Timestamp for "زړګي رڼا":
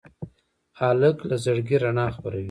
1.43-2.05